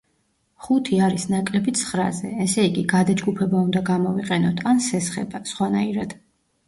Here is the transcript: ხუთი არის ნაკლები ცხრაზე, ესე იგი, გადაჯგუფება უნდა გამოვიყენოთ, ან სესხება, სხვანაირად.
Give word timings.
ხუთი 0.67 0.95
არის 1.07 1.25
ნაკლები 1.33 1.73
ცხრაზე, 1.81 2.31
ესე 2.45 2.65
იგი, 2.69 2.85
გადაჯგუფება 2.95 3.61
უნდა 3.67 3.87
გამოვიყენოთ, 3.93 4.65
ან 4.73 4.83
სესხება, 4.87 5.43
სხვანაირად. 5.55 6.17